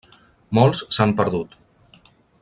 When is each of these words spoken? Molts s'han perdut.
Molts 0.57 0.81
s'han 0.97 1.13
perdut. 1.19 1.53